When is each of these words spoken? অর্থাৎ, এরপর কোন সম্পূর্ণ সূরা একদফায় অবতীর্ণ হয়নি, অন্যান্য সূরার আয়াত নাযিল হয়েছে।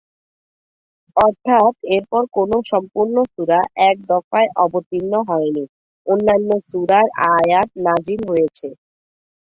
অর্থাৎ, 1.17 1.73
এরপর 1.95 2.23
কোন 2.35 2.51
সম্পূর্ণ 2.71 3.15
সূরা 3.33 3.59
একদফায় 3.89 4.49
অবতীর্ণ 4.57 5.13
হয়নি, 5.29 5.63
অন্যান্য 6.07 6.49
সূরার 6.69 7.07
আয়াত 7.33 7.69
নাযিল 7.85 8.21
হয়েছে। 8.29 8.67